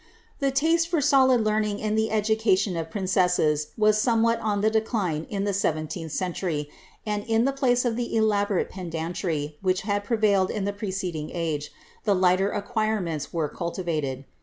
[0.39, 4.71] The taste for solid learning in the education of princesses was some what on the
[4.71, 6.71] decline in the seventeenth century;
[7.05, 11.71] and in tlie place of the elaborate pedantry which had prevailed in the preceding age,
[12.03, 14.25] the lighter acquirements were cultivated.